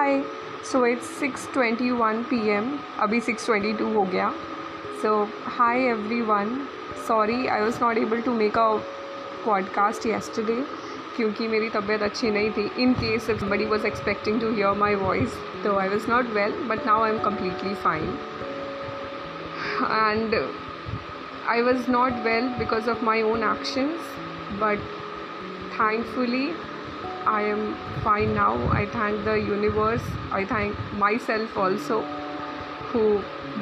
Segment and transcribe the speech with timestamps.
[0.00, 0.22] Hi
[0.64, 2.68] so it's six twenty one P M
[3.02, 4.30] अभी six twenty two हो गया.
[5.02, 5.10] So
[5.56, 5.80] hi
[6.30, 6.54] everyone
[7.08, 8.68] sorry I was not able to make a
[9.44, 10.56] podcast yesterday
[11.16, 12.68] क्योंकि मेरी तबीयत अच्छी नहीं थी.
[12.82, 16.54] In case if body was expecting to hear my voice तो I was not well
[16.68, 18.18] but now I am completely fine
[19.82, 20.34] and
[21.48, 24.16] I was not well because of my own actions
[24.60, 24.88] but
[25.74, 26.46] thankfully,
[27.30, 27.60] I am
[28.04, 30.76] fine now I thank the universe I thank
[31.26, 31.98] myself also
[32.92, 33.00] who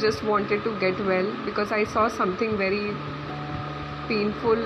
[0.00, 2.90] just wanted to get well because I saw something very
[4.08, 4.64] painful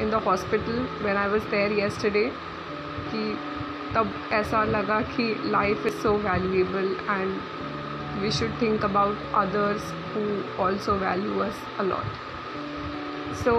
[0.00, 2.24] in the hospital when I was there yesterday
[3.10, 3.36] कि
[3.94, 10.22] तब ऐसा लगा कि life is so valuable and we should think about others who
[10.64, 13.54] also value us a lot so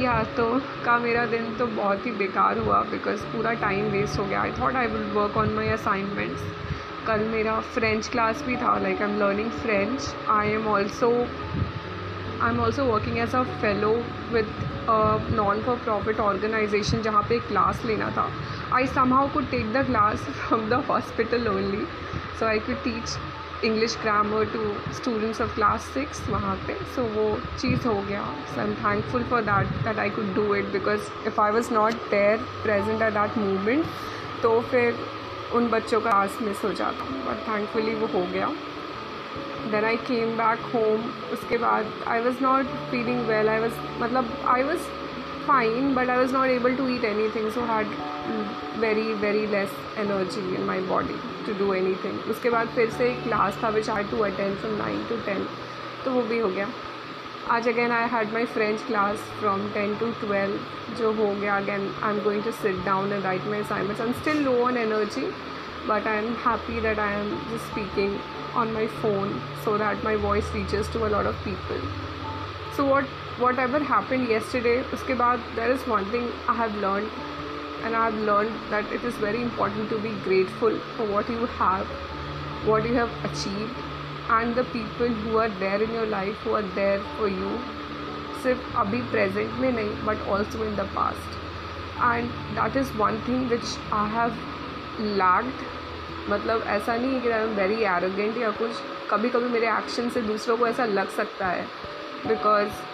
[0.00, 0.44] या तो
[0.84, 4.40] का मेरा दिन तो बहुत ही बेकार हुआ बिकॉज़ पूरा टाइम वेस्ट हो गया.
[4.42, 6.42] I thought I will work on my assignments
[7.06, 12.50] कल मेरा फ्रेंच क्लास भी था like I am learning French I am also I
[12.50, 13.92] am also working as a fellow
[14.32, 14.54] with
[15.36, 18.28] non for profit organisation जहाँ पे class लेना था.
[18.74, 21.86] I somehow could take the class from the hospital only
[22.40, 23.16] so I could teach
[23.64, 28.22] English grammar to students of class six वहाँ पे। So so, वो चीज़ हो गया।
[28.54, 31.72] So I am thankful for that that I could do it because if I was
[31.74, 33.84] not there present at that moment
[34.42, 35.06] तो फिर
[35.54, 38.50] उन बच्चों का आस मिस हो जाता। बट थैंकफुली वो हो गया।
[39.70, 44.32] Then I came back home उसके बाद I was not feeling well आई वॉज़ मतलब
[44.48, 44.88] I was
[45.48, 47.04] fine but I was not able to eat
[47.36, 47.86] anything so had
[48.80, 51.14] very very less energy in my body
[51.46, 51.72] to do
[52.04, 55.16] anything उसके बाद फिर से एक क्लास था which I to attend from nine to
[55.26, 55.46] ten
[56.04, 56.68] तो वो भी हो गया।
[57.50, 61.90] आज again I had my French class from ten to twelve जो हो गया। Again
[62.02, 64.76] I am going to sit down and write my assignments I am still low on
[64.76, 65.26] energy
[65.88, 68.12] but I am happy that I am just speaking
[68.60, 69.32] on my phone
[69.64, 71.82] so that my voice reaches to a lot of people.
[72.78, 73.04] So what
[73.58, 77.08] whatever happen yesterday उसके बाद there is one thing I have learn
[77.84, 81.48] and I have learn that it is very important to be grateful for what you
[81.60, 81.86] have
[82.64, 83.74] what you have achieve
[84.32, 87.58] and the people who are there in your life who are there for you
[88.42, 91.36] सिर्फ़ अभी present में नहीं but also in the past
[92.04, 94.38] and that is one thing which I have
[95.22, 95.66] lacked
[96.30, 98.70] मतलब ऐसा नहीं है कि I am very arrogant या कुछ।
[99.10, 101.66] कभी कभी मेरे एक्शन से दूसरों को ऐसा लग सकता है।
[102.26, 102.86] Because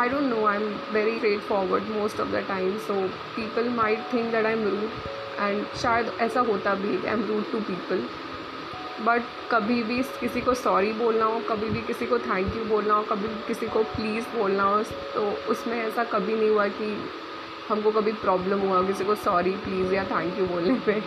[0.00, 0.62] I don't know, I'm
[0.92, 2.76] very straightforward most of the time.
[2.84, 2.94] So
[3.34, 4.94] people might think that I'm rude
[5.46, 8.04] and शायद ऐसा होता भी I am rude to people
[9.06, 12.94] but कभी भी किसी को सॉरी बोलना हो कभी भी किसी को थैंक यू बोलना
[12.94, 14.82] हो कभी भी किसी को प्लीज़ बोलना हो
[15.14, 16.90] तो उसमें ऐसा कभी नहीं हुआ कि
[17.68, 21.00] हमको कभी प्रॉब्लम हुआ किसी को सॉरी प्लीज़ या थैंक यू बोलने पे.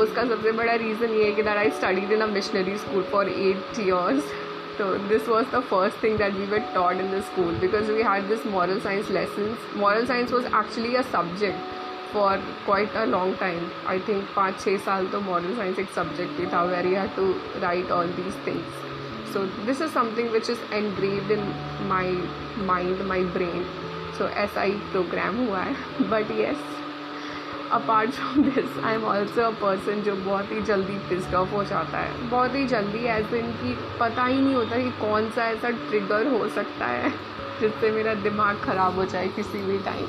[0.00, 3.28] उसका सबसे बड़ा रीज़न ये है कि that I studied in a missionary school for
[3.28, 4.32] eight years
[4.78, 8.02] तो this was the first thing that we were taught in the school because we
[8.02, 11.80] had this moral science lessons moral science was actually a subject
[12.12, 16.40] for quite a long time I think पाँच छः साल तो moral science एक subject
[16.40, 20.50] ही था where you have to write all these things so this is something which
[20.50, 21.52] is engraved in
[21.88, 22.16] my
[22.66, 23.64] mind my brain
[24.18, 26.81] so ऐसा ही programme हुआ है but yes
[27.72, 31.62] apart from this I am also a person जो बहुत ही जल्दी pissed of हो
[31.64, 35.46] जाता है। बहुत ही जल्दी एज इन की पता ही नहीं होता कि कौन सा
[35.50, 37.10] ऐसा ट्रिगर हो सकता है
[37.60, 40.06] जिससे मेरा दिमाग ख़राब हो जाए किसी भी time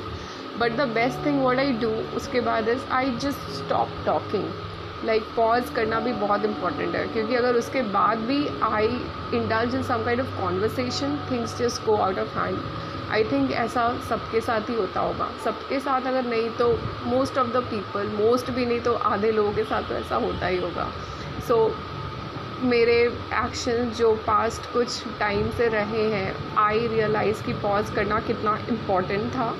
[0.60, 4.48] but the best thing what I do उसके बाद is I just stop talking
[5.04, 8.86] like pause करना भी बहुत इंपॉर्टेंट है। क्योंकि अगर उसके बाद भी I
[9.34, 12.58] indulge in some kind of conversation things just go out of hand
[13.14, 16.68] I think ऐसा सबके साथ ही होता होगा। सबके साथ अगर नहीं तो
[17.06, 20.46] most of the people most भी नहीं तो आधे लोगों के साथ तो ऐसा होता
[20.46, 20.90] ही होगा।
[21.48, 22.94] सो so, मेरे
[23.34, 29.30] एक्शन जो पास्ट कुछ टाइम से रहे हैं आई रियलाइज़ कि पॉज करना कितना इंपॉर्टेंट
[29.32, 29.54] था।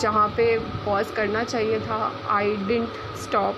[0.00, 0.46] जहाँ पे
[0.84, 2.88] पॉज करना चाहिए था I didn't
[3.22, 3.56] stop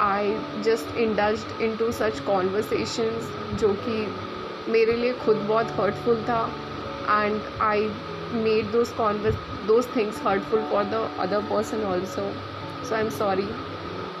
[0.00, 4.06] I just indulged in to such conversations जो कि
[4.68, 6.42] मेरे लिए खुद बहुत हर्टफुल था।
[7.10, 7.90] And I
[8.34, 9.36] made those converse
[9.66, 12.24] those things hurtful for the other person also
[12.82, 13.48] so i'm sorry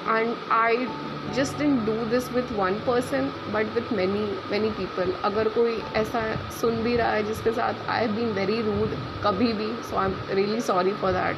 [0.08, 0.88] and i
[1.34, 6.22] just didn't do this with one person but with many many people अगर कोई ऐसा
[6.60, 10.10] सुन भी रहा है जिसके साथ I have been very rude कभी भी so I
[10.10, 11.36] am really sorry for that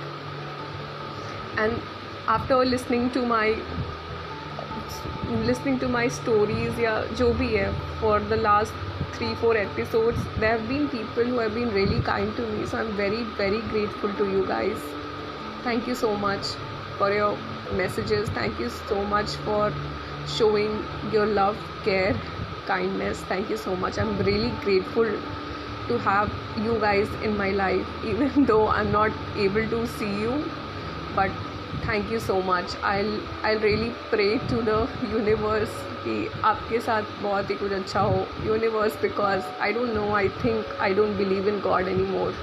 [1.59, 1.77] and
[2.37, 3.55] after listening to my
[5.47, 7.69] listening to my stories या जो भी है
[8.01, 8.83] for the last
[9.17, 12.79] three four episodes there have been people who have been really kind to me so
[12.83, 14.87] i'm very very grateful to you guys
[15.67, 16.55] thank you so much
[17.01, 17.33] for your
[17.83, 19.73] messages thank you so much for
[20.27, 22.17] showing your love, care,
[22.67, 23.21] kindness.
[23.23, 23.99] Thank you so much.
[23.99, 25.11] I'm really grateful
[25.89, 30.45] to have you guys in my life, even though I'm not able to see you.
[31.15, 31.31] But
[31.87, 37.51] thank you so much I I really pray to the universe कि आपके साथ बहुत
[37.51, 41.61] ही कुछ अच्छा हो universe because I don't know I think I don't believe in
[41.61, 42.35] God any more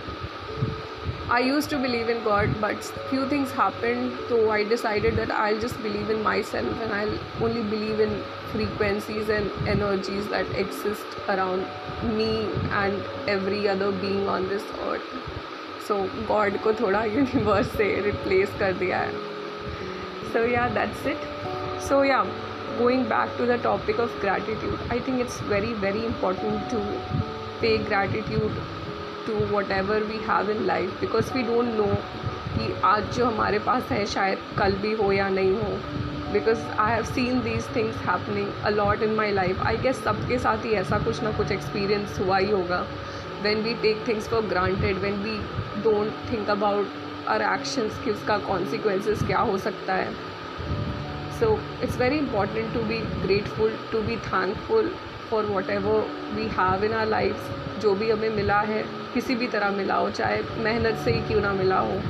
[1.32, 2.78] I use to believe in God but
[3.10, 7.20] few things happen तो I decided that I just believe in my self and I
[7.44, 8.22] only believe in
[8.52, 12.32] frequencies and energies that exist around me
[12.74, 15.39] and every other being on this earth
[15.88, 15.96] so
[16.28, 19.14] God को थोड़ा universe से replace कर दिया है।
[20.34, 22.24] So या that's it so yeah
[22.80, 26.80] going back to the topic of gratitude I think it's very very important to
[27.62, 28.60] pay gratitude
[29.28, 31.88] to whatever we have in life because we don't know
[32.52, 35.72] कि आज जो हमारे पास है, शायद कल भी हो या नहीं हो।
[36.34, 40.66] Because I have seen these things happening a lot in my life I guess सबके साथ
[40.66, 42.86] ही ऐसा कुछ ना कुछ एक्सपीरियंस हुआ ही होगा।
[43.44, 45.38] When we take things for granted when we
[45.84, 50.12] don't think about our actions कि उसका कॉन्सिक्वेंसेस क्या हो सकता है?
[51.40, 54.92] So it's very important to be grateful to be thankful
[55.30, 57.50] for whatever we have in our life
[57.82, 58.84] जो भी हमें मिला है,
[59.14, 62.02] किसी भी तरह मिला हो, चाहे मेहनत से ही क्यों ना मिला हो,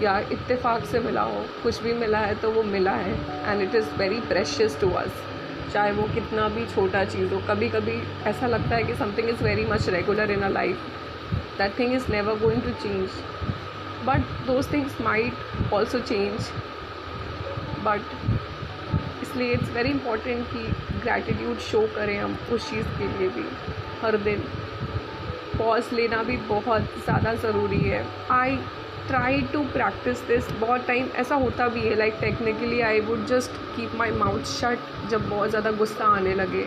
[0.00, 3.14] या इत्तेफाक से मिला हो, कुछ भी मिला है तो वो मिला है
[3.46, 5.22] and it is very precious to us
[5.74, 9.42] चाहे वो कितना भी छोटा चीज़ हो कभी कभी ऐसा लगता है कि something is
[9.44, 10.76] very much regular in a life
[11.58, 13.08] that thing is never going to change
[14.06, 16.50] but those things might also change
[17.84, 18.02] but
[19.22, 20.66] इसलिए इट्स वेरी इंपॉर्टेंट कि
[21.02, 23.44] ग्रैटिट्यूड शो करें हम उस चीज़ के लिए भी,
[24.02, 24.44] हर दिन.
[25.58, 28.04] पॉज लेना भी बहुत ज़्यादा ज़रूरी है.
[28.30, 28.58] I
[29.08, 33.56] try to practise this बहुत टाइम ऐसा होता भी है like technically I would just
[33.76, 36.66] keep my mouth shut जब बहुत ज़्यादा गुस्सा आने लगे.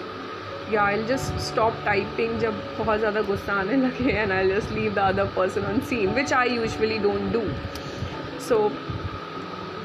[0.71, 4.93] या आई जस्ट स्टॉप टाइपिंग जब बहुत ज़्यादा गुस्सा आने लगे and I just leave
[4.93, 7.43] the other person on seen which I usually don't do
[8.47, 8.59] so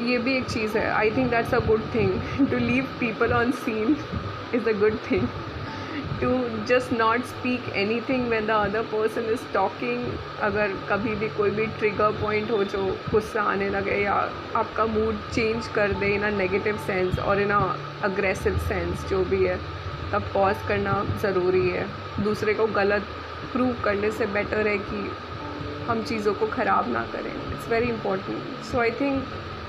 [0.03, 0.87] ये भी एक चीज़ है.
[0.93, 3.97] I think that's a good thing to leave people on seen
[4.55, 5.29] is a good thing
[6.23, 6.31] to
[6.69, 7.69] just not speak
[8.09, 10.05] anything when the other person is talking
[10.49, 14.15] अगर कभी भी कोई भी ट्रिगर पॉइंट हो जो गुस्सा आने लगे या
[14.57, 17.61] आपका मूड चेंज कर दे इन अ नेगेटिव सेंस और इन अ
[18.05, 19.59] अग्रेसिव सेंस जो भी है,
[20.13, 21.87] तब पॉज करना ज़रूरी है।
[22.25, 23.07] दूसरे को गलत
[23.53, 25.11] प्रूव करने से बेटर है कि
[25.89, 29.25] हम चीज़ों को ख़राब ना करें। It's very important so I think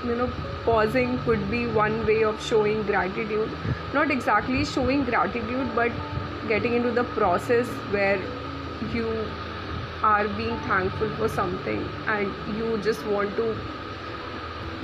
[0.06, 0.24] you know,
[0.64, 3.52] pausing could be one way of showing gratitude.
[3.94, 5.94] Not exactly showing gratitude, but
[6.47, 8.19] getting into the process where
[8.93, 9.07] you
[10.03, 13.53] are being thankful for something and you just want to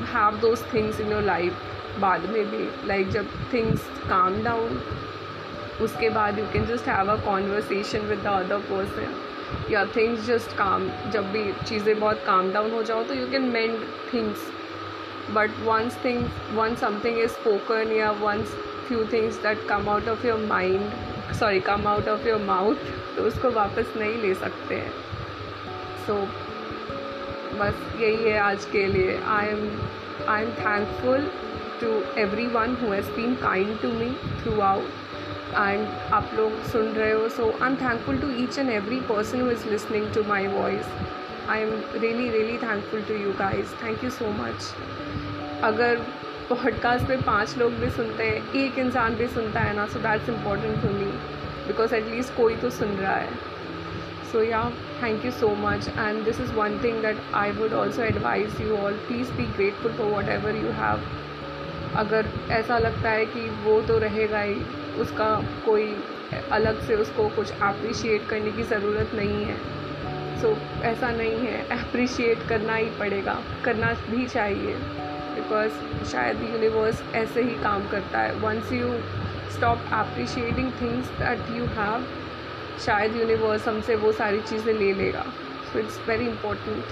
[0.08, 4.80] have those things in your life बाद में भी like जब things calm down
[5.82, 10.58] उसके बाद you can just have a conversation with the other person या things just
[10.58, 13.80] काम जब भी चीज़ें बहुत काम डाउन हो जाओ तो you can mend
[14.14, 14.52] things
[15.36, 18.56] but once things one something is spoken या once
[18.88, 20.92] few things that come out of your mind
[21.35, 24.93] sorry come out of your mouth तो उसको वापस नहीं ले सकते हैं।
[26.07, 26.29] सो so,
[27.61, 29.69] बस यही है आज के लिए। I am
[30.29, 31.31] I am thankful
[31.81, 31.93] to
[32.47, 34.11] everyone who has been kind to me
[34.61, 34.99] throughout
[35.51, 39.41] and आप लोग सुन रहे हो so I am thankful to each and every person
[39.41, 40.87] who is listening to my voice
[41.49, 44.73] I am really really thankful to you guys thank you so much
[45.65, 46.07] अगर
[46.51, 50.29] podcast पे पाँच लोग भी सुनते हैं, एक इंसान भी सुनता है ना so that's
[50.29, 51.05] important for me
[51.67, 53.35] because at least कोई तो सुन रहा है।
[54.33, 54.63] So yeah
[55.03, 58.77] thank you so much and this is one thing that I would also advise you
[58.77, 61.03] all please be grateful for whatever you have
[61.97, 64.61] अगर ऐसा लगता है कि वो तो रहेगा ही,
[65.01, 65.35] उसका
[65.67, 65.95] कोई
[66.53, 69.57] अलग से उसको कुछ अप्रिशिएट करने की ज़रूरत नहीं है।
[70.41, 74.75] सो so, ऐसा नहीं है। अप्रिशिएट करना ही पड़ेगा। करना भी चाहिए।
[75.35, 78.89] बिकॉज़ शायद यूनिवर्स ऐसे ही काम करता है। Once you
[79.51, 82.07] stop appreciating things that you have
[82.87, 85.25] शायद यूनिवर्स हमसे वो सारी चीज़ें ले लेगा।
[85.73, 86.85] So it's very important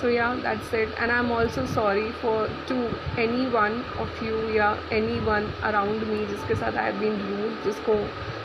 [0.00, 0.88] so yeah that's it.
[0.98, 2.76] And i'm also sorry for to
[3.16, 7.96] anyone of you yeah anyone around me jiske sath i have been rude jisko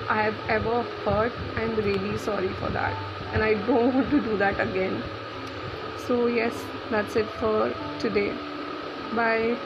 [0.10, 1.32] i have ever hurt.
[1.56, 2.94] I'm really sorry for that.
[3.34, 5.02] And i don't want to do that again.
[6.08, 8.34] So yes that's it for today.
[9.16, 9.58] Bye.